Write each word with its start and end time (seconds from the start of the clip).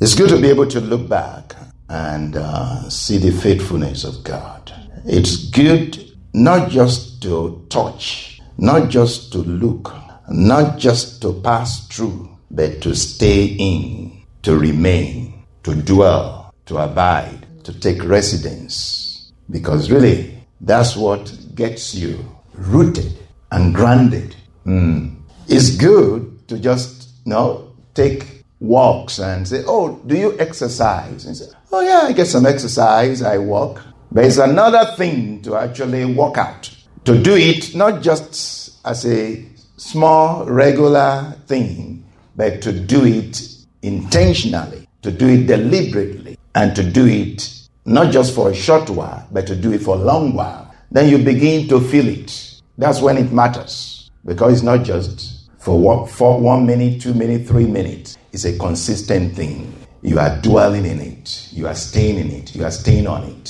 It's 0.00 0.14
good 0.14 0.28
to 0.28 0.40
be 0.40 0.48
able 0.48 0.68
to 0.68 0.80
look 0.80 1.08
back 1.08 1.56
and 1.88 2.36
uh, 2.36 2.88
see 2.88 3.18
the 3.18 3.32
faithfulness 3.32 4.04
of 4.04 4.22
God. 4.22 4.72
It's 5.04 5.50
good 5.50 6.12
not 6.32 6.70
just 6.70 7.20
to 7.22 7.66
touch, 7.68 8.40
not 8.58 8.90
just 8.90 9.32
to 9.32 9.38
look, 9.38 9.92
not 10.28 10.78
just 10.78 11.20
to 11.22 11.32
pass 11.40 11.88
through, 11.88 12.30
but 12.48 12.80
to 12.82 12.94
stay 12.94 13.56
in, 13.58 14.22
to 14.42 14.56
remain, 14.56 15.44
to 15.64 15.74
dwell, 15.74 16.54
to 16.66 16.78
abide, 16.78 17.46
to 17.64 17.72
take 17.80 18.04
residence. 18.04 19.32
Because 19.50 19.90
really, 19.90 20.38
that's 20.60 20.94
what 20.96 21.34
gets 21.56 21.92
you 21.92 22.24
rooted 22.54 23.18
and 23.50 23.74
grounded. 23.74 24.36
Mm. 24.64 25.22
It's 25.48 25.74
good 25.74 26.46
to 26.46 26.58
just 26.60 27.08
you 27.24 27.32
know, 27.32 27.72
take 27.94 28.37
walks 28.60 29.18
and 29.18 29.46
say, 29.46 29.62
Oh, 29.66 30.00
do 30.06 30.16
you 30.16 30.38
exercise? 30.38 31.24
And 31.24 31.36
say, 31.36 31.46
Oh, 31.72 31.80
yeah, 31.80 32.08
I 32.08 32.12
get 32.12 32.26
some 32.26 32.46
exercise, 32.46 33.22
I 33.22 33.38
walk. 33.38 33.82
But 34.10 34.24
it's 34.24 34.38
another 34.38 34.94
thing 34.96 35.42
to 35.42 35.56
actually 35.56 36.04
walk 36.04 36.38
out, 36.38 36.74
to 37.04 37.20
do 37.20 37.36
it 37.36 37.74
not 37.74 38.02
just 38.02 38.84
as 38.86 39.04
a 39.06 39.44
small, 39.76 40.46
regular 40.46 41.36
thing, 41.46 42.04
but 42.36 42.62
to 42.62 42.72
do 42.72 43.04
it 43.04 43.42
intentionally, 43.82 44.88
to 45.02 45.10
do 45.10 45.28
it 45.28 45.46
deliberately, 45.46 46.38
and 46.54 46.74
to 46.74 46.82
do 46.82 47.06
it 47.06 47.54
not 47.84 48.12
just 48.12 48.34
for 48.34 48.50
a 48.50 48.54
short 48.54 48.90
while, 48.90 49.26
but 49.32 49.46
to 49.46 49.56
do 49.56 49.72
it 49.72 49.82
for 49.82 49.96
a 49.96 49.98
long 49.98 50.34
while. 50.34 50.74
Then 50.90 51.08
you 51.08 51.18
begin 51.18 51.68
to 51.68 51.80
feel 51.80 52.08
it. 52.08 52.60
That's 52.76 53.00
when 53.00 53.16
it 53.16 53.32
matters 53.32 54.10
because 54.24 54.54
it's 54.54 54.62
not 54.62 54.84
just 54.84 55.50
for 55.58 55.78
one, 55.78 56.06
for 56.06 56.38
one 56.38 56.66
minute, 56.66 57.00
two 57.00 57.14
minutes, 57.14 57.48
three 57.48 57.66
minutes. 57.66 58.17
It's 58.32 58.44
a 58.44 58.58
consistent 58.58 59.34
thing. 59.34 59.74
You 60.02 60.18
are 60.18 60.40
dwelling 60.40 60.84
in 60.84 61.00
it, 61.00 61.48
you 61.52 61.66
are 61.66 61.74
staying 61.74 62.18
in 62.18 62.30
it, 62.30 62.54
you 62.54 62.64
are 62.64 62.70
staying 62.70 63.06
on 63.06 63.24
it. 63.24 63.48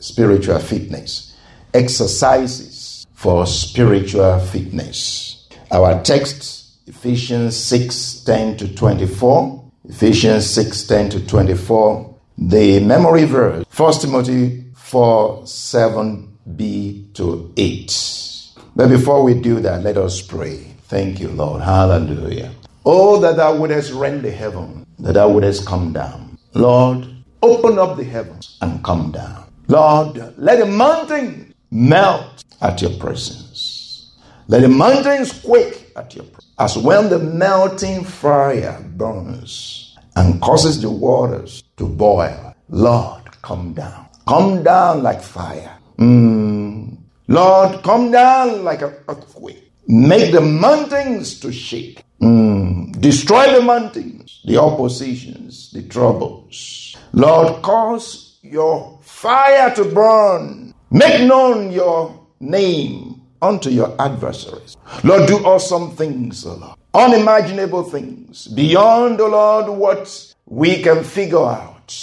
Spiritual 0.00 0.58
fitness, 0.58 1.36
exercises 1.72 3.06
for 3.14 3.46
spiritual 3.46 4.38
fitness. 4.38 5.48
Our 5.70 6.02
text, 6.02 6.86
Ephesians 6.86 7.56
6 7.56 8.20
10 8.24 8.56
to 8.58 8.74
24. 8.74 9.64
Ephesians 9.88 10.48
6 10.50 10.86
10 10.86 11.10
to 11.10 11.26
24. 11.26 12.14
The 12.38 12.80
memory 12.80 13.24
verse, 13.24 13.64
1 13.76 13.92
Timothy 13.94 14.64
4 14.74 15.42
7b 15.42 17.14
to 17.14 17.52
8. 17.56 18.38
But 18.76 18.88
before 18.88 19.22
we 19.22 19.34
do 19.34 19.60
that, 19.60 19.82
let 19.82 19.96
us 19.96 20.22
pray. 20.22 20.58
Thank 20.84 21.20
you, 21.20 21.28
Lord. 21.28 21.62
Hallelujah. 21.62 22.52
Oh, 22.90 23.20
that 23.20 23.36
thou 23.36 23.54
wouldest 23.54 23.92
rend 23.92 24.22
the 24.22 24.30
heaven, 24.30 24.86
that 25.00 25.12
thou 25.12 25.28
wouldest 25.28 25.66
come 25.66 25.92
down. 25.92 26.38
Lord, 26.54 27.06
open 27.42 27.78
up 27.78 27.98
the 27.98 28.04
heavens 28.04 28.56
and 28.62 28.82
come 28.82 29.12
down. 29.12 29.44
Lord, 29.66 30.16
let 30.38 30.58
the 30.58 30.64
mountain 30.64 31.52
melt 31.70 32.42
at 32.62 32.80
your 32.80 32.92
presence. 32.92 34.16
Let 34.46 34.62
the 34.62 34.68
mountains 34.68 35.38
quake 35.38 35.92
at 35.96 36.14
your 36.14 36.24
presence. 36.24 36.54
As 36.58 36.78
when 36.78 37.10
the 37.10 37.18
melting 37.18 38.04
fire 38.04 38.82
burns 38.96 39.94
and 40.16 40.40
causes 40.40 40.80
the 40.80 40.88
waters 40.88 41.64
to 41.76 41.86
boil. 41.86 42.54
Lord, 42.70 43.22
come 43.42 43.74
down. 43.74 44.06
Come 44.26 44.62
down 44.62 45.02
like 45.02 45.20
fire. 45.20 45.76
Mm. 45.98 46.96
Lord, 47.28 47.82
come 47.82 48.10
down 48.10 48.64
like 48.64 48.80
an 48.80 48.94
earthquake. 49.08 49.72
Make 49.86 50.32
the 50.32 50.40
mountains 50.40 51.38
to 51.40 51.52
shake. 51.52 52.02
Mm. 52.22 52.67
Destroy 53.00 53.52
the 53.52 53.62
mountains, 53.62 54.40
the 54.44 54.56
oppositions, 54.56 55.70
the 55.70 55.82
troubles. 55.82 56.96
Lord, 57.12 57.62
cause 57.62 58.38
your 58.42 58.98
fire 59.02 59.72
to 59.76 59.84
burn. 59.84 60.74
Make 60.90 61.26
known 61.28 61.70
your 61.70 62.26
name 62.40 63.22
unto 63.40 63.70
your 63.70 63.94
adversaries. 64.00 64.76
Lord, 65.04 65.28
do 65.28 65.36
awesome 65.44 65.94
things, 65.94 66.44
O 66.44 66.54
Lord. 66.54 66.76
Unimaginable 66.92 67.84
things 67.84 68.48
beyond, 68.48 69.20
O 69.20 69.28
Lord, 69.28 69.68
what 69.78 70.34
we 70.46 70.82
can 70.82 71.04
figure 71.04 71.44
out. 71.44 71.94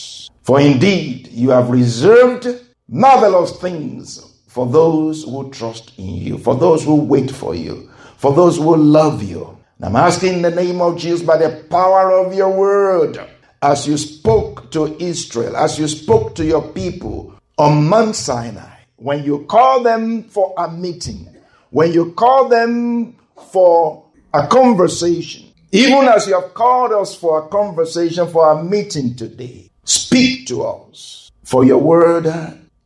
For 0.43 0.61
indeed, 0.61 1.27
you 1.27 1.49
have 1.49 1.71
reserved 1.71 2.47
marvelous 2.87 3.51
things 3.59 4.41
for 4.47 4.65
those 4.65 5.23
who 5.23 5.49
trust 5.51 5.91
in 5.97 6.15
you, 6.15 6.37
for 6.37 6.55
those 6.55 6.85
who 6.85 6.95
wait 6.95 7.31
for 7.31 7.53
you, 7.53 7.89
for 8.15 8.33
those 8.33 8.57
who 8.57 8.77
love 8.77 9.21
you. 9.23 9.57
I'm 9.85 9.95
asking 9.95 10.33
in 10.33 10.41
the 10.41 10.49
name 10.49 10.81
of 10.81 10.97
Jesus 10.97 11.21
by 11.21 11.37
the 11.37 11.63
power 11.69 12.11
of 12.11 12.33
your 12.33 12.49
word, 12.49 13.19
as 13.61 13.85
you 13.85 13.97
spoke 13.97 14.71
to 14.71 14.99
Israel, 14.99 15.55
as 15.55 15.77
you 15.77 15.87
spoke 15.87 16.33
to 16.35 16.43
your 16.43 16.63
people 16.69 17.35
on 17.59 17.87
Mount 17.87 18.15
Sinai, 18.15 18.79
when 18.95 19.23
you 19.23 19.45
call 19.45 19.83
them 19.83 20.23
for 20.23 20.55
a 20.57 20.71
meeting, 20.71 21.29
when 21.69 21.93
you 21.93 22.13
call 22.13 22.49
them 22.49 23.15
for 23.51 24.07
a 24.33 24.47
conversation, 24.47 25.53
even 25.71 26.07
as 26.07 26.25
you 26.25 26.33
have 26.33 26.55
called 26.55 26.91
us 26.91 27.13
for 27.13 27.45
a 27.45 27.47
conversation, 27.49 28.27
for 28.27 28.53
a 28.53 28.63
meeting 28.63 29.13
today, 29.13 29.69
speak 29.83 30.47
to 30.47 30.63
us. 30.63 31.29
For 31.43 31.63
your 31.63 31.77
word 31.77 32.25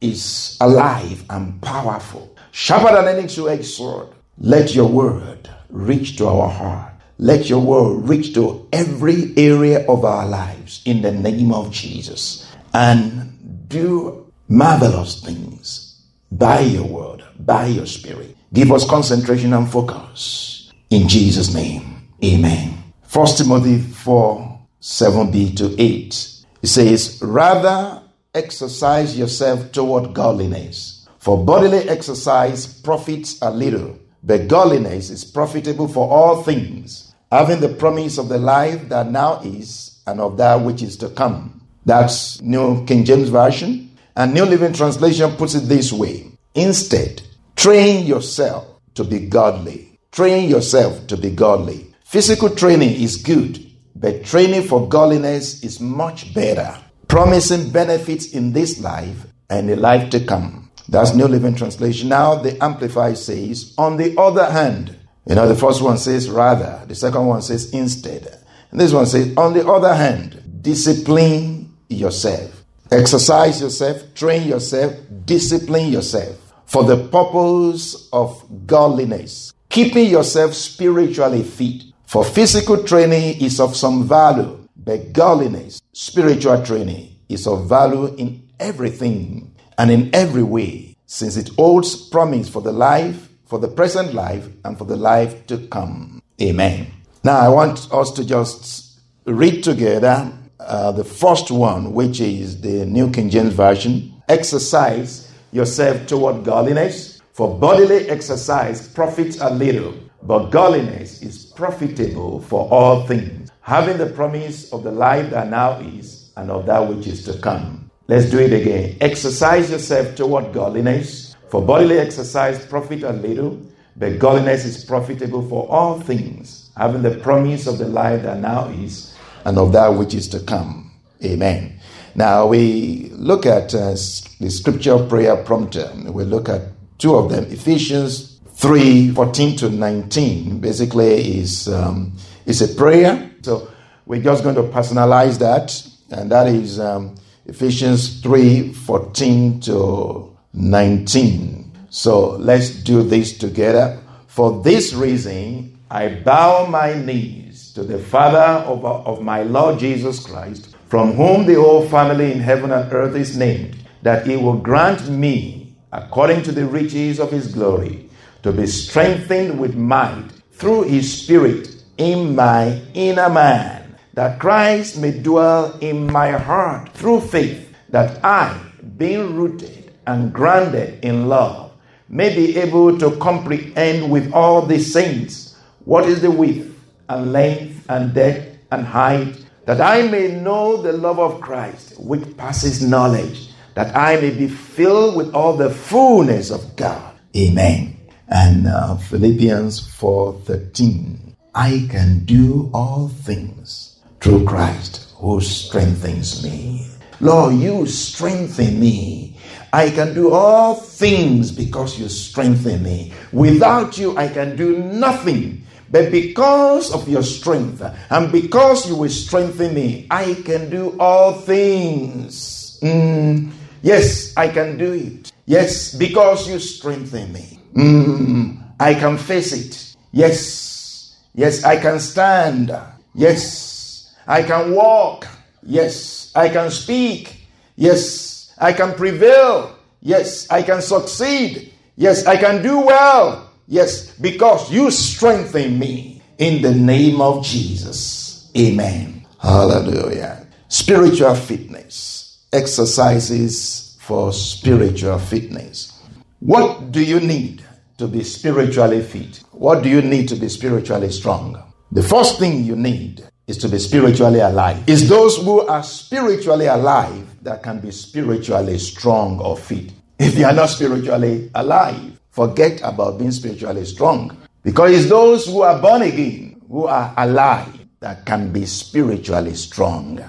is 0.02 0.58
alive 0.60 1.24
and 1.30 1.62
powerful, 1.62 2.36
sharper 2.52 2.94
than 2.94 3.18
any 3.18 3.30
two-edged 3.30 3.64
sword. 3.64 4.10
Let 4.38 4.76
your 4.76 4.90
word 4.90 5.50
reach 5.70 6.18
to 6.18 6.28
our 6.28 6.50
heart. 6.50 6.89
Let 7.22 7.50
your 7.50 7.60
word 7.60 8.08
reach 8.08 8.34
to 8.36 8.66
every 8.72 9.34
area 9.36 9.86
of 9.88 10.06
our 10.06 10.26
lives 10.26 10.82
in 10.86 11.02
the 11.02 11.12
name 11.12 11.52
of 11.52 11.70
Jesus 11.70 12.50
and 12.74 13.68
do 13.68 14.32
marvelous 14.48 15.22
things 15.22 16.02
by 16.32 16.62
your 16.62 16.86
word, 16.86 17.24
by 17.38 17.66
your 17.66 17.88
spirit. 17.88 18.38
Give 18.54 18.72
us 18.72 18.90
concentration 18.90 19.52
and 19.52 19.70
focus. 19.70 20.72
In 20.90 21.10
Jesus' 21.10 21.54
name, 21.54 22.08
amen. 22.24 22.82
1 23.12 23.28
Timothy 23.36 23.80
4 23.80 24.68
7b 24.82 25.58
to 25.58 25.76
8. 25.78 26.46
It 26.62 26.68
says, 26.68 27.20
Rather 27.22 28.02
exercise 28.34 29.18
yourself 29.18 29.74
toward 29.74 30.14
godliness. 30.14 31.06
For 31.20 31.44
bodily 31.44 31.80
exercise 31.90 32.66
profits 32.82 33.42
a 33.42 33.52
little, 33.52 34.00
but 34.24 34.48
godliness 34.48 35.10
is 35.10 35.26
profitable 35.26 35.90
for 35.90 36.10
all 36.10 36.44
things, 36.44 37.09
having 37.32 37.60
the 37.60 37.70
promise 37.70 38.18
of 38.18 38.30
the 38.30 38.38
life 38.38 38.90
that 38.90 39.12
now 39.12 39.40
is 39.42 40.02
and 40.08 40.20
of 40.20 40.38
that 40.38 40.62
which 40.62 40.82
is 40.82 40.98
to 40.98 41.10
come. 41.10 41.62
That's 41.86 42.42
New 42.42 42.86
King 42.86 43.06
James 43.06 43.30
Version. 43.30 43.98
And 44.16 44.34
New 44.34 44.46
Living 44.46 44.74
Translation 44.74 45.32
puts 45.34 45.56
it 45.56 45.62
this 45.62 45.94
way 45.94 46.32
Instead, 46.56 47.22
train 47.56 48.06
yourself 48.06 48.68
to 48.96 49.04
be 49.04 49.20
godly. 49.20 50.00
Train 50.12 50.50
yourself 50.50 51.08
to 51.08 51.18
be 51.18 51.30
godly. 51.30 51.94
Physical 52.04 52.50
training 52.50 53.00
is 53.02 53.18
good, 53.18 53.64
but 53.96 54.26
training 54.26 54.64
for 54.64 54.90
godliness 54.90 55.64
is 55.64 55.80
much 55.80 56.34
better, 56.34 56.76
promising 57.08 57.70
benefits 57.70 58.32
in 58.34 58.52
this 58.52 58.80
life 58.82 59.28
and 59.50 59.70
the 59.70 59.76
life 59.76 60.10
to 60.10 60.26
come. 60.26 60.72
That's 60.90 61.14
New 61.14 61.28
Living 61.28 61.54
Translation. 61.54 62.10
Now 62.10 62.36
the 62.36 62.62
Amplified 62.64 63.18
says, 63.20 63.76
on 63.78 63.98
the 63.98 64.20
other 64.20 64.46
hand, 64.46 64.99
you 65.30 65.36
know, 65.36 65.48
the 65.48 65.56
first 65.56 65.84
one 65.84 66.00
says 66.00 66.28
rather, 66.28 66.84
the 66.88 66.96
second 66.96 67.28
one 67.28 67.44
says 67.44 67.72
instead. 67.72 68.40
And 68.72 68.80
this 68.80 68.92
one 68.92 69.06
says, 69.06 69.38
on 69.38 69.54
the 69.54 69.68
other 69.68 69.94
hand, 69.94 70.62
discipline 70.64 71.78
yourself. 71.88 72.66
Exercise 72.92 73.62
yourself, 73.62 74.16
train 74.16 74.48
yourself, 74.48 74.96
discipline 75.26 75.92
yourself 75.92 76.36
for 76.66 76.84
the 76.84 77.08
purpose 77.10 78.10
of 78.12 78.44
godliness, 78.66 79.54
keeping 79.70 80.10
yourself 80.10 80.56
spiritually 80.56 81.44
fit. 81.44 81.84
For 82.08 82.26
physical 82.26 82.84
training 82.84 83.40
is 83.40 83.60
of 83.60 83.76
some 83.76 84.08
value, 84.08 84.68
but 84.76 85.14
godliness, 85.14 85.80
spiritual 85.94 86.66
training, 86.66 87.16
is 87.30 87.46
of 87.46 87.70
value 87.70 88.16
in 88.16 88.50
everything 88.60 89.56
and 89.78 89.92
in 89.92 90.10
every 90.14 90.42
way, 90.42 90.96
since 91.06 91.38
it 91.38 91.50
holds 91.50 91.96
promise 92.10 92.50
for 92.50 92.64
the 92.64 92.72
life, 92.72 93.29
for 93.50 93.58
the 93.58 93.68
present 93.68 94.14
life, 94.14 94.48
and 94.64 94.78
for 94.78 94.86
the 94.86 94.96
life 94.96 95.48
to 95.48 95.58
come. 95.70 96.22
Amen. 96.40 96.86
Now, 97.24 97.40
I 97.40 97.50
want 97.50 97.92
us 97.92 98.12
to 98.12 98.24
just 98.24 99.00
read 99.26 99.64
together 99.64 100.32
uh, 100.60 100.92
the 100.92 101.04
first 101.04 101.50
one, 101.50 101.94
which 101.94 102.20
is 102.20 102.62
the 102.62 102.86
New 102.86 103.10
King 103.10 103.32
James 103.32 103.54
Version. 103.54 104.14
Exercise 104.30 105.34
yourself 105.52 106.06
toward 106.06 106.44
godliness, 106.44 107.22
for 107.34 107.58
bodily 107.58 108.08
exercise 108.08 108.88
profits 108.88 109.42
a 109.42 109.50
little, 109.50 109.96
but 110.22 110.52
godliness 110.52 111.24
is 111.24 111.48
profitable 111.48 112.42
for 112.42 112.70
all 112.70 113.08
things, 113.08 113.50
having 113.62 113.98
the 113.98 114.12
promise 114.12 114.72
of 114.72 114.84
the 114.84 114.92
life 114.92 115.32
that 115.32 115.50
now 115.50 115.80
is 115.80 116.32
and 116.38 116.52
of 116.52 116.68
that 116.68 116.88
which 116.88 117.08
is 117.08 117.26
to 117.26 117.36
come. 117.40 117.90
Let's 118.08 118.30
do 118.30 118.38
it 118.38 118.54
again. 118.54 118.98
Exercise 119.02 119.72
yourself 119.72 120.16
toward 120.16 120.54
godliness, 120.54 121.29
for 121.50 121.62
bodily 121.62 121.98
exercise 122.00 122.66
profit 122.66 123.04
a 123.04 123.12
little, 123.12 123.60
but 123.96 124.20
godliness 124.20 124.66
is 124.66 124.86
profitable 124.86 125.48
for 125.48 125.70
all 125.70 126.00
things, 126.00 126.70
having 126.78 127.02
the 127.02 127.18
promise 127.20 127.68
of 127.68 127.78
the 127.78 127.88
life 127.88 128.24
that 128.24 128.40
now 128.40 128.70
is 128.70 129.16
and 129.46 129.58
of 129.58 129.72
that 129.74 129.88
which 129.90 130.14
is 130.14 130.28
to 130.30 130.40
come. 130.40 130.92
Amen. 131.24 131.80
Now 132.16 132.48
we 132.48 133.10
look 133.14 133.46
at 133.46 133.74
uh, 133.74 133.92
the 134.40 134.50
scripture 134.50 135.06
prayer 135.08 135.36
prompter. 135.38 135.92
We 136.06 136.24
look 136.24 136.50
at 136.50 136.62
two 136.98 137.16
of 137.16 137.30
them. 137.30 137.46
Ephesians 137.46 138.40
3 138.56 139.12
14 139.12 139.58
to 139.58 139.70
19 139.70 140.60
basically 140.60 141.40
is, 141.40 141.68
um, 141.68 142.14
is 142.46 142.62
a 142.62 142.76
prayer. 142.76 143.32
So 143.42 143.70
we're 144.06 144.22
just 144.22 144.44
going 144.44 144.56
to 144.56 144.64
personalize 144.64 145.40
that, 145.40 145.82
and 146.12 146.32
that 146.32 146.48
is 146.48 146.80
um, 146.80 147.16
Ephesians 147.46 148.22
3 148.22 148.74
14 148.74 149.62
to 149.62 150.29
19. 150.54 151.72
So 151.90 152.32
let's 152.38 152.70
do 152.70 153.04
this 153.04 153.38
together. 153.38 154.00
For 154.28 154.62
this 154.64 154.94
reason, 154.94 155.80
I 155.90 156.10
bow 156.10 156.66
my 156.66 156.94
knees 156.94 157.74
to 157.74 157.84
the 157.84 158.00
Father 158.00 158.64
of, 158.66 158.86
of 158.86 159.22
my 159.22 159.44
Lord 159.44 159.80
Jesus 159.80 160.26
Christ, 160.26 160.76
from 160.88 161.14
whom 161.14 161.46
the 161.46 161.56
whole 161.56 161.88
family 161.88 162.32
in 162.32 162.40
heaven 162.40 162.72
and 162.72 162.92
earth 162.92 163.16
is 163.16 163.38
named, 163.38 163.78
that 164.02 164.26
he 164.28 164.38
will 164.38 164.58
grant 164.58 165.10
me, 165.10 165.76
according 165.92 166.44
to 166.44 166.52
the 166.52 166.66
riches 166.66 167.20
of 167.20 167.32
his 167.32 167.54
glory, 167.54 168.10
to 168.44 168.52
be 168.52 168.68
strengthened 168.68 169.60
with 169.60 169.76
might 169.76 170.30
through 170.52 170.84
his 170.84 171.24
Spirit 171.24 171.76
in 171.98 172.36
my 172.36 172.82
inner 172.94 173.30
man, 173.30 173.96
that 174.14 174.40
Christ 174.40 175.00
may 175.00 175.12
dwell 175.12 175.78
in 175.80 176.12
my 176.12 176.32
heart 176.32 176.94
through 176.94 177.22
faith, 177.22 177.74
that 177.90 178.24
I, 178.24 178.60
being 178.98 179.36
rooted 179.36 179.89
and 180.10 180.34
grounded 180.34 181.06
in 181.06 181.28
love, 181.28 181.72
may 182.10 182.34
be 182.34 182.58
able 182.58 182.98
to 182.98 183.16
comprehend 183.18 184.10
with 184.10 184.34
all 184.34 184.64
the 184.64 184.80
saints 184.80 185.56
what 185.86 186.10
is 186.10 186.22
the 186.22 186.32
width 186.32 186.76
and 187.08 187.32
length 187.32 187.86
and 187.90 188.14
depth 188.16 188.58
and 188.72 188.86
height, 188.86 189.46
that 189.66 189.80
I 189.80 190.08
may 190.08 190.32
know 190.32 190.82
the 190.82 190.94
love 190.94 191.20
of 191.20 191.40
Christ, 191.42 192.00
which 192.00 192.26
passes 192.38 192.82
knowledge, 192.82 193.52
that 193.76 193.96
I 193.96 194.20
may 194.20 194.32
be 194.32 194.48
filled 194.48 195.16
with 195.16 195.36
all 195.36 195.56
the 195.56 195.70
fullness 195.70 196.50
of 196.50 196.76
God. 196.76 197.14
Amen. 197.38 197.96
And 198.28 198.66
uh, 198.66 198.98
Philippians 198.98 199.80
4:13, 199.94 201.36
I 201.54 201.86
can 201.90 202.26
do 202.26 202.72
all 202.74 203.10
things 203.10 204.00
through 204.20 204.46
Christ 204.46 205.14
who 205.18 205.40
strengthens 205.40 206.44
me. 206.44 206.88
Lord, 207.22 207.56
you 207.56 207.86
strengthen 207.86 208.80
me. 208.80 209.36
I 209.72 209.90
can 209.90 210.14
do 210.14 210.32
all 210.32 210.76
things 210.76 211.52
because 211.52 212.00
you 212.00 212.10
strengthen 212.10 212.84
me. 212.84 213.14
Without 213.32 213.98
you, 213.98 214.18
I 214.18 214.28
can 214.28 214.56
do 214.56 214.78
nothing. 214.78 215.64
But 215.92 216.12
because 216.12 216.94
of 216.94 217.10
your 217.10 217.24
strength 217.24 217.82
and 218.10 218.32
because 218.32 218.88
you 218.88 218.96
will 218.96 219.10
strengthen 219.10 219.74
me, 219.74 220.08
I 220.10 220.36
can 220.46 220.70
do 220.70 220.96
all 221.00 221.34
things. 221.34 222.80
Mm, 222.82 223.52
yes, 223.82 224.34
I 224.38 224.50
can 224.50 224.78
do 224.78 224.94
it. 224.94 225.32
Yes, 225.46 225.94
because 225.96 226.48
you 226.48 226.60
strengthen 226.60 227.34
me. 227.34 227.60
Mm, 227.74 228.64
I 228.80 228.94
can 228.94 229.18
face 229.18 229.52
it. 229.52 229.96
Yes, 230.12 231.18
yes, 231.34 231.64
I 231.64 231.78
can 231.78 232.00
stand. 232.00 232.72
Yes, 233.16 234.14
I 234.28 234.44
can 234.44 234.74
walk. 234.74 235.28
Yes, 235.64 236.32
I 236.36 236.50
can 236.50 236.70
speak. 236.70 237.48
Yes, 237.76 238.29
I 238.60 238.74
can 238.74 238.94
prevail. 238.94 239.78
Yes, 240.02 240.50
I 240.50 240.64
can 240.64 240.82
succeed. 240.82 241.74
Yes, 241.96 242.26
I 242.26 242.38
can 242.38 242.62
do 242.62 242.80
well. 242.80 243.52
Yes, 243.68 244.12
because 244.18 244.72
you 244.72 244.92
strengthen 244.92 245.78
me 245.78 246.22
in 246.38 246.62
the 246.62 246.74
name 246.74 247.22
of 247.22 247.46
Jesus. 247.46 248.52
Amen. 248.58 249.26
Hallelujah. 249.40 250.48
Spiritual 250.68 251.36
fitness. 251.36 252.48
Exercises 252.52 253.98
for 254.00 254.34
spiritual 254.34 255.20
fitness. 255.20 255.94
What 256.40 256.92
do 256.92 257.04
you 257.04 257.20
need 257.20 257.64
to 257.98 258.08
be 258.08 258.24
spiritually 258.24 259.04
fit? 259.04 259.44
What 259.52 259.84
do 259.84 259.90
you 259.90 260.02
need 260.02 260.30
to 260.30 260.36
be 260.36 260.50
spiritually 260.50 261.12
strong? 261.12 261.62
The 261.92 262.04
first 262.04 262.40
thing 262.40 262.64
you 262.64 262.76
need 262.76 263.29
is 263.50 263.58
to 263.58 263.68
be 263.68 263.80
spiritually 263.80 264.40
alive. 264.40 264.84
It's 264.88 265.10
those 265.10 265.38
who 265.38 265.62
are 265.62 265.82
spiritually 265.82 266.68
alive 266.68 267.26
that 267.42 267.64
can 267.64 267.80
be 267.80 267.90
spiritually 267.90 268.78
strong 268.78 269.40
or 269.40 269.58
fit. 269.58 269.92
If 270.20 270.38
you 270.38 270.46
are 270.46 270.54
not 270.54 270.68
spiritually 270.68 271.50
alive, 271.56 272.20
forget 272.30 272.80
about 272.84 273.18
being 273.18 273.32
spiritually 273.32 273.86
strong. 273.86 274.38
Because 274.64 274.92
it's 274.92 275.10
those 275.10 275.48
who 275.48 275.62
are 275.62 275.82
born 275.82 276.04
again, 276.04 276.62
who 276.70 276.86
are 276.86 277.12
alive, 277.18 277.74
that 278.02 278.24
can 278.26 278.54
be 278.54 278.68
spiritually 278.68 279.56
strong. 279.56 280.24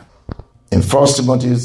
In 0.72 0.80
1 0.80 1.06
Timothy 1.14 1.56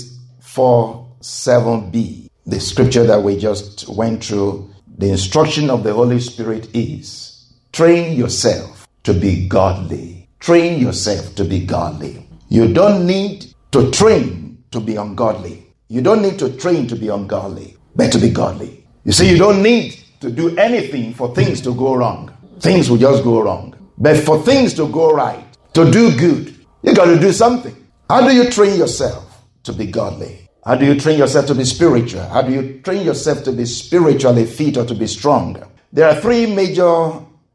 4 0.42 1.08
7b, 1.22 2.30
the 2.46 2.60
scripture 2.60 3.06
that 3.06 3.24
we 3.24 3.38
just 3.38 3.88
went 3.88 4.26
through, 4.26 4.70
the 4.98 5.10
instruction 5.10 5.70
of 5.70 5.84
the 5.84 5.94
Holy 5.94 6.20
Spirit 6.20 6.68
is 6.76 7.54
train 7.72 8.18
yourself 8.18 8.88
to 9.04 9.14
be 9.14 9.48
godly. 9.48 10.15
Train 10.40 10.80
yourself 10.80 11.36
to 11.36 11.44
be 11.46 11.66
godly. 11.66 12.28
You 12.50 12.74
don't 12.74 13.06
need 13.06 13.54
to 13.72 13.92
train 13.92 14.64
to 14.72 14.80
be 14.80 14.96
ungodly. 14.96 15.74
You 15.88 16.02
don't 16.02 16.22
need 16.22 16.40
to 16.40 16.56
train 16.58 16.88
to 16.88 16.96
be 16.96 17.10
ungodly, 17.10 17.78
but 17.96 18.12
to 18.12 18.18
be 18.20 18.30
godly. 18.30 18.86
You 19.04 19.12
see, 19.12 19.30
you 19.30 19.38
don't 19.38 19.62
need 19.62 20.00
to 20.20 20.32
do 20.32 20.58
anything 20.58 21.14
for 21.14 21.34
things 21.34 21.62
to 21.62 21.74
go 21.74 21.96
wrong. 21.96 22.36
Things 22.60 22.90
will 22.90 22.98
just 22.98 23.24
go 23.24 23.42
wrong. 23.42 23.76
But 23.98 24.18
for 24.18 24.42
things 24.42 24.74
to 24.76 24.88
go 24.88 25.12
right, 25.12 25.46
to 25.74 25.90
do 25.92 26.16
good, 26.18 26.56
you 26.84 26.94
got 26.94 27.06
to 27.06 27.20
do 27.20 27.32
something. 27.32 27.76
How 28.10 28.28
do 28.28 28.36
you 28.36 28.50
train 28.50 28.78
yourself 28.78 29.44
to 29.64 29.74
be 29.74 29.88
godly? 29.88 30.50
How 30.66 30.76
do 30.76 30.86
you 30.86 31.00
train 31.00 31.20
yourself 31.20 31.46
to 31.48 31.56
be 31.56 31.64
spiritual? 31.64 32.24
How 32.24 32.42
do 32.42 32.52
you 32.52 32.80
train 32.82 33.06
yourself 33.06 33.44
to 33.44 33.52
be 33.52 33.66
spiritually 33.66 34.46
fit 34.46 34.78
or 34.78 34.86
to 34.86 34.96
be 34.96 35.08
strong? 35.08 35.62
There 35.94 36.10
are 36.10 36.20
three 36.20 36.48
major 36.48 37.12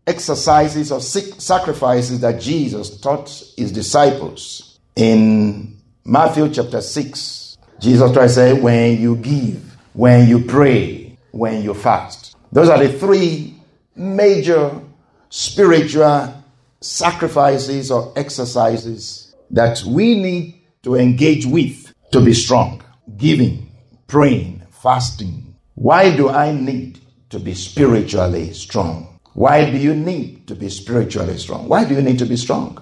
exercises 0.07 0.91
or 0.93 1.01
sacrifices 1.01 2.21
that 2.21 2.41
Jesus 2.41 3.01
taught 3.01 3.29
his 3.57 3.73
disciples. 3.73 4.79
In 4.97 5.77
Matthew 6.05 6.49
chapter 6.51 6.81
6, 6.81 7.59
Jesus 7.81 8.13
Christ 8.13 8.35
said, 8.35 8.63
When 8.63 9.01
you 9.01 9.17
give, 9.17 9.77
when 9.93 10.29
you 10.29 10.45
pray, 10.45 11.17
when 11.31 11.63
you 11.63 11.75
fast. 11.75 12.37
Those 12.53 12.69
are 12.69 12.79
the 12.79 12.93
three 12.99 13.55
major 13.95 14.81
spiritual 15.29 16.35
sacrifices 16.81 17.91
or 17.91 18.13
exercises 18.17 19.35
that 19.51 19.83
we 19.85 20.21
need 20.21 20.61
to 20.83 20.97
engage 20.97 21.47
with 21.47 21.93
to 22.13 22.21
be 22.21 22.35
strong. 22.35 22.83
Giving, 23.17 23.71
praying, 24.07 24.63
fasting. 24.71 25.55
Why 25.75 26.15
do 26.15 26.29
I 26.29 26.53
need 26.53 27.01
to 27.31 27.39
be 27.39 27.55
spiritually 27.55 28.53
strong? 28.53 29.10
Why 29.41 29.71
do 29.71 29.79
you 29.79 29.95
need 29.95 30.47
to 30.49 30.55
be 30.55 30.69
spiritually 30.69 31.39
strong? 31.39 31.67
Why 31.67 31.87
do 31.87 31.95
you 31.95 32.03
need 32.03 32.19
to 32.19 32.27
be 32.27 32.37
strong? 32.37 32.77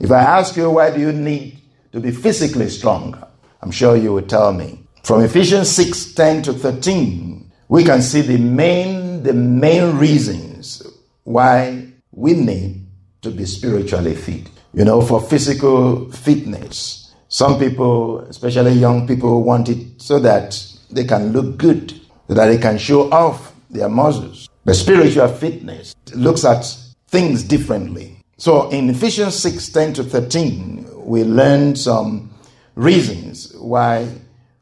If 0.00 0.10
I 0.10 0.18
ask 0.18 0.56
you, 0.56 0.68
why 0.68 0.90
do 0.90 0.98
you 1.00 1.12
need 1.12 1.62
to 1.92 2.00
be 2.00 2.10
physically 2.10 2.70
strong? 2.70 3.22
I'm 3.62 3.70
sure 3.70 3.94
you 3.96 4.12
will 4.12 4.26
tell 4.26 4.52
me. 4.52 4.82
From 5.04 5.22
Ephesians 5.22 5.70
6 5.70 6.14
10 6.14 6.42
to 6.42 6.54
13, 6.54 7.52
we 7.68 7.84
can 7.84 8.02
see 8.02 8.20
the 8.20 8.36
main, 8.36 9.22
the 9.22 9.32
main 9.32 9.96
reasons 9.96 10.82
why 11.22 11.86
we 12.10 12.34
need 12.34 12.84
to 13.20 13.30
be 13.30 13.44
spiritually 13.44 14.16
fit. 14.16 14.50
You 14.74 14.84
know, 14.84 15.02
for 15.02 15.20
physical 15.20 16.10
fitness, 16.10 17.14
some 17.28 17.60
people, 17.60 18.22
especially 18.22 18.72
young 18.72 19.06
people, 19.06 19.44
want 19.44 19.68
it 19.68 20.02
so 20.02 20.18
that 20.18 20.60
they 20.90 21.04
can 21.04 21.32
look 21.32 21.58
good, 21.58 21.92
so 22.26 22.34
that 22.34 22.46
they 22.46 22.58
can 22.58 22.76
show 22.76 23.08
off 23.12 23.54
their 23.70 23.88
muscles. 23.88 24.48
But 24.64 24.76
spiritual 24.76 25.28
fitness 25.28 25.96
looks 26.14 26.44
at 26.44 26.64
things 27.08 27.42
differently. 27.42 28.18
So 28.36 28.70
in 28.70 28.90
Ephesians 28.90 29.34
6 29.36 29.68
10 29.68 29.92
to 29.94 30.04
13, 30.04 31.04
we 31.04 31.24
learn 31.24 31.74
some 31.74 32.30
reasons 32.76 33.52
why 33.56 34.08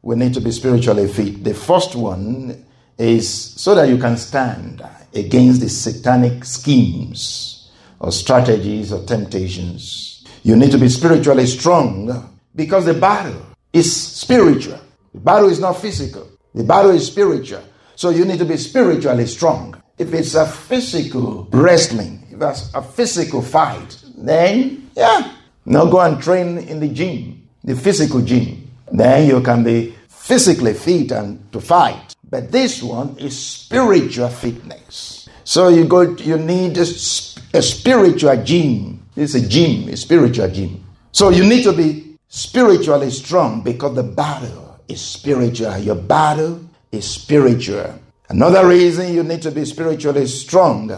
we 0.01 0.15
need 0.15 0.33
to 0.33 0.41
be 0.41 0.51
spiritually 0.51 1.07
fit. 1.07 1.43
The 1.43 1.53
first 1.53 1.95
one 1.95 2.65
is 2.97 3.31
so 3.31 3.75
that 3.75 3.89
you 3.89 3.97
can 3.97 4.17
stand 4.17 4.83
against 5.13 5.61
the 5.61 5.69
satanic 5.69 6.45
schemes 6.45 7.71
or 7.99 8.11
strategies 8.11 8.91
or 8.91 9.05
temptations. 9.05 10.25
You 10.43 10.55
need 10.55 10.71
to 10.71 10.79
be 10.79 10.89
spiritually 10.89 11.45
strong 11.45 12.37
because 12.55 12.85
the 12.85 12.95
battle 12.95 13.45
is 13.71 13.95
spiritual. 13.95 14.79
The 15.13 15.19
battle 15.19 15.49
is 15.49 15.59
not 15.59 15.73
physical, 15.73 16.27
the 16.55 16.63
battle 16.63 16.91
is 16.91 17.05
spiritual. 17.05 17.63
So 17.95 18.09
you 18.09 18.25
need 18.25 18.39
to 18.39 18.45
be 18.45 18.57
spiritually 18.57 19.27
strong. 19.27 19.80
If 19.97 20.13
it's 20.13 20.35
a 20.35 20.45
physical 20.45 21.47
wrestling, 21.51 22.27
if 22.31 22.41
it's 22.41 22.73
a 22.73 22.81
physical 22.81 23.41
fight, 23.41 23.97
then 24.17 24.89
yeah, 24.95 25.33
now 25.65 25.85
go 25.85 25.99
and 25.99 26.21
train 26.21 26.57
in 26.57 26.79
the 26.79 26.87
gym, 26.87 27.47
the 27.63 27.75
physical 27.75 28.21
gym. 28.21 28.69
Then 28.91 29.27
you 29.27 29.41
can 29.41 29.63
be 29.63 29.95
physically 30.07 30.73
fit 30.73 31.11
and 31.11 31.51
to 31.51 31.61
fight. 31.61 32.15
But 32.29 32.51
this 32.51 32.81
one 32.81 33.17
is 33.17 33.37
spiritual 33.37 34.29
fitness. 34.29 35.27
So 35.43 35.67
you 35.67 35.85
go, 35.85 36.01
you 36.15 36.37
need 36.37 36.77
a, 36.77 36.81
a 36.81 37.61
spiritual 37.61 38.43
gym. 38.43 39.05
It's 39.15 39.35
a 39.35 39.45
gym, 39.45 39.89
a 39.89 39.97
spiritual 39.97 40.49
gym. 40.49 40.83
So 41.11 41.29
you 41.29 41.43
need 41.43 41.63
to 41.63 41.73
be 41.73 42.17
spiritually 42.29 43.11
strong 43.11 43.61
because 43.61 43.95
the 43.95 44.03
battle 44.03 44.79
is 44.87 45.01
spiritual. 45.01 45.77
Your 45.79 45.95
battle 45.95 46.61
is 46.91 47.09
spiritual. 47.09 47.99
Another 48.31 48.65
reason 48.65 49.13
you 49.13 49.23
need 49.23 49.41
to 49.41 49.51
be 49.51 49.65
spiritually 49.65 50.25
strong 50.25 50.89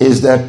is 0.00 0.22
that 0.22 0.46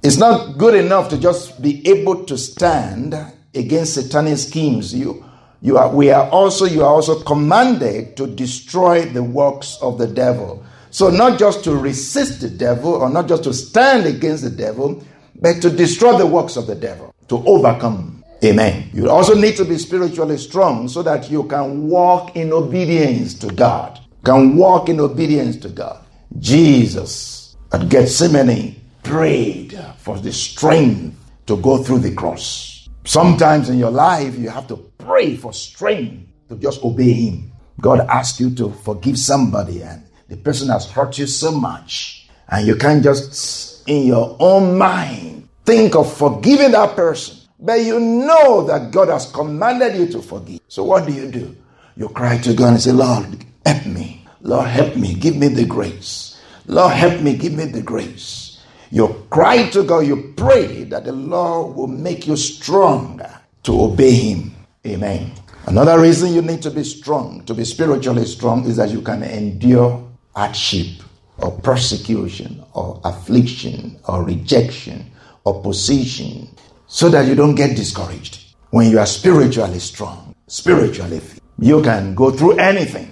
it's 0.00 0.16
not 0.16 0.56
good 0.56 0.76
enough 0.76 1.08
to 1.08 1.18
just 1.18 1.60
be 1.60 1.84
able 1.88 2.24
to 2.26 2.38
stand 2.38 3.16
against 3.52 3.94
satanic 3.94 4.38
schemes. 4.38 4.94
You, 4.94 5.24
you 5.60 5.78
are, 5.78 5.92
we 5.92 6.10
are 6.10 6.30
also, 6.30 6.66
you 6.66 6.84
are 6.84 6.94
also 6.94 7.20
commanded 7.24 8.16
to 8.16 8.28
destroy 8.28 9.06
the 9.06 9.24
works 9.24 9.76
of 9.82 9.98
the 9.98 10.06
devil. 10.06 10.64
So, 10.92 11.10
not 11.10 11.36
just 11.36 11.64
to 11.64 11.74
resist 11.74 12.42
the 12.42 12.50
devil 12.50 12.92
or 12.92 13.10
not 13.10 13.26
just 13.26 13.42
to 13.42 13.52
stand 13.52 14.06
against 14.06 14.44
the 14.44 14.50
devil, 14.50 15.04
but 15.34 15.60
to 15.62 15.70
destroy 15.70 16.16
the 16.16 16.26
works 16.26 16.54
of 16.56 16.68
the 16.68 16.76
devil, 16.76 17.12
to 17.26 17.44
overcome. 17.44 18.22
Amen. 18.44 18.88
You 18.92 19.10
also 19.10 19.34
need 19.34 19.56
to 19.56 19.64
be 19.64 19.78
spiritually 19.78 20.38
strong 20.38 20.86
so 20.86 21.02
that 21.02 21.28
you 21.28 21.42
can 21.48 21.88
walk 21.88 22.36
in 22.36 22.52
obedience 22.52 23.34
to 23.40 23.48
God. 23.48 23.98
Can 24.24 24.56
walk 24.56 24.88
in 24.88 25.00
obedience 25.00 25.56
to 25.58 25.68
God. 25.68 26.04
Jesus 26.38 27.56
at 27.72 27.88
Gethsemane 27.88 28.80
prayed 29.02 29.78
for 29.98 30.18
the 30.18 30.32
strength 30.32 31.16
to 31.46 31.56
go 31.56 31.82
through 31.82 31.98
the 31.98 32.14
cross. 32.14 32.88
Sometimes 33.04 33.68
in 33.68 33.78
your 33.78 33.90
life, 33.90 34.38
you 34.38 34.48
have 34.48 34.68
to 34.68 34.76
pray 34.98 35.36
for 35.36 35.52
strength 35.52 36.28
to 36.48 36.56
just 36.56 36.82
obey 36.84 37.12
Him. 37.12 37.52
God 37.80 38.00
asked 38.08 38.38
you 38.38 38.54
to 38.54 38.70
forgive 38.70 39.18
somebody 39.18 39.82
and 39.82 40.04
the 40.28 40.36
person 40.38 40.68
has 40.68 40.90
hurt 40.90 41.18
you 41.18 41.26
so 41.26 41.52
much, 41.52 42.26
and 42.48 42.66
you 42.66 42.76
can't 42.76 43.02
just 43.04 43.86
in 43.86 44.06
your 44.06 44.34
own 44.40 44.78
mind 44.78 45.46
think 45.66 45.94
of 45.94 46.10
forgiving 46.10 46.70
that 46.72 46.96
person, 46.96 47.36
but 47.60 47.82
you 47.82 48.00
know 48.00 48.64
that 48.66 48.90
God 48.92 49.08
has 49.08 49.30
commanded 49.30 49.94
you 49.94 50.06
to 50.08 50.22
forgive. 50.22 50.60
So 50.68 50.84
what 50.84 51.06
do 51.06 51.12
you 51.12 51.30
do? 51.30 51.54
You 51.96 52.08
cry 52.08 52.38
to 52.38 52.54
God 52.54 52.68
and 52.68 52.80
say, 52.80 52.92
Lord, 52.92 53.44
help 53.64 53.86
me. 53.86 54.24
Lord, 54.42 54.68
help 54.68 54.96
me. 54.96 55.14
Give 55.14 55.36
me 55.36 55.48
the 55.48 55.64
grace. 55.64 56.40
Lord, 56.66 56.92
help 56.92 57.20
me. 57.20 57.36
Give 57.36 57.52
me 57.52 57.66
the 57.66 57.82
grace. 57.82 58.60
You 58.90 59.26
cry 59.30 59.70
to 59.70 59.84
God, 59.84 60.00
you 60.00 60.34
pray 60.36 60.84
that 60.84 61.04
the 61.04 61.12
Lord 61.12 61.76
will 61.76 61.86
make 61.86 62.26
you 62.26 62.36
stronger 62.36 63.40
to 63.62 63.84
obey 63.84 64.10
Him. 64.10 64.54
Amen. 64.86 65.32
Another 65.66 65.98
reason 66.00 66.34
you 66.34 66.42
need 66.42 66.60
to 66.62 66.70
be 66.70 66.84
strong, 66.84 67.44
to 67.44 67.54
be 67.54 67.64
spiritually 67.64 68.26
strong, 68.26 68.66
is 68.66 68.76
that 68.76 68.90
you 68.90 69.00
can 69.00 69.22
endure 69.22 70.06
hardship 70.34 71.02
or 71.38 71.52
persecution 71.52 72.62
or 72.74 73.00
affliction 73.04 73.98
or 74.08 74.24
rejection, 74.24 75.10
opposition, 75.46 76.48
so 76.86 77.08
that 77.08 77.26
you 77.26 77.34
don't 77.34 77.54
get 77.54 77.76
discouraged. 77.76 78.54
When 78.70 78.90
you 78.90 78.98
are 78.98 79.06
spiritually 79.06 79.78
strong, 79.78 80.34
spiritually 80.48 81.20
you 81.58 81.80
can 81.82 82.14
go 82.14 82.30
through 82.30 82.58
anything 82.58 83.11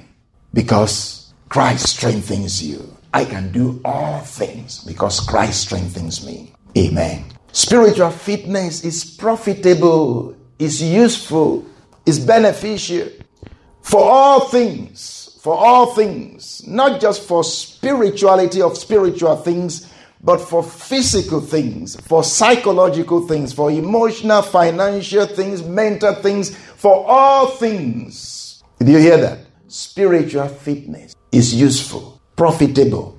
because 0.53 1.33
Christ 1.49 1.89
strengthens 1.89 2.63
you. 2.63 2.97
I 3.13 3.25
can 3.25 3.51
do 3.53 3.81
all 3.85 4.21
things 4.21 4.85
because 4.85 5.21
Christ 5.21 5.63
strengthens 5.63 6.25
me. 6.25 6.53
Amen. 6.79 7.25
Spiritual 7.53 8.11
fitness 8.11 8.85
is 8.85 9.05
profitable, 9.05 10.37
is 10.59 10.81
useful, 10.81 11.67
is 12.07 12.21
beneficial 12.21 13.09
for 13.83 14.03
all 14.05 14.41
things 14.49 15.21
for 15.41 15.57
all 15.57 15.95
things, 15.95 16.67
not 16.67 17.01
just 17.01 17.27
for 17.27 17.43
spirituality 17.43 18.61
of 18.61 18.77
spiritual 18.77 19.37
things, 19.37 19.91
but 20.23 20.39
for 20.39 20.63
physical 20.63 21.41
things, 21.41 21.97
for 22.03 22.23
psychological 22.23 23.27
things, 23.27 23.51
for 23.51 23.71
emotional, 23.71 24.43
financial 24.43 25.25
things, 25.25 25.63
mental 25.63 26.15
things, 26.17 26.55
for 26.55 27.07
all 27.09 27.47
things. 27.47 28.63
Did 28.79 28.89
you 28.91 28.99
hear 28.99 29.17
that? 29.17 29.39
Spiritual 29.71 30.49
fitness 30.49 31.15
is 31.31 31.55
useful, 31.55 32.21
profitable, 32.35 33.17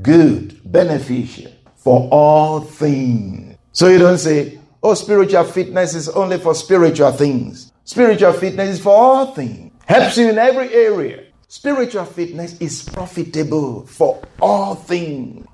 good, 0.00 0.58
beneficial 0.64 1.52
for 1.76 2.08
all 2.10 2.60
things. 2.60 3.58
So 3.72 3.88
you 3.88 3.98
don't 3.98 4.16
say, 4.16 4.58
oh, 4.82 4.94
spiritual 4.94 5.44
fitness 5.44 5.94
is 5.94 6.08
only 6.08 6.38
for 6.38 6.54
spiritual 6.54 7.12
things. 7.12 7.74
Spiritual 7.84 8.32
fitness 8.32 8.78
is 8.78 8.80
for 8.80 8.96
all 8.96 9.34
things, 9.34 9.70
helps 9.84 10.16
you 10.16 10.30
in 10.30 10.38
every 10.38 10.72
area. 10.72 11.24
Spiritual 11.48 12.06
fitness 12.06 12.58
is 12.58 12.88
profitable 12.88 13.84
for 13.84 14.22
all 14.40 14.74
things. 14.74 15.46